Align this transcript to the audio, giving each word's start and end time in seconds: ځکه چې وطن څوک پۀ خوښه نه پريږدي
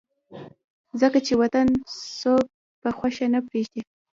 ځکه 1.01 1.17
چې 1.25 1.33
وطن 1.41 1.67
څوک 2.19 2.45
پۀ 2.81 2.89
خوښه 2.97 3.25
نه 3.33 3.39
پريږدي 3.47 3.81